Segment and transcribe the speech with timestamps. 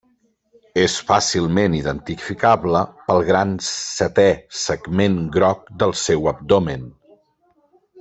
[0.83, 4.29] És fàcilment identificable pel gran setè
[4.65, 6.93] segment groc del seu abdomen.